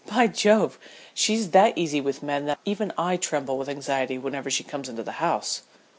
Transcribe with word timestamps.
By 0.07 0.25
Jove! 0.25 0.79
she's 1.13 1.51
that 1.51 1.77
easy 1.77 2.01
with 2.01 2.23
men 2.23 2.47
that 2.47 2.57
even 2.65 2.91
I 2.97 3.17
tremble 3.17 3.59
with 3.59 3.69
anxiety 3.69 4.17
whenever 4.17 4.49
she 4.49 4.63
comes 4.63 4.89
into 4.89 5.03
the 5.03 5.11
house." 5.21 5.61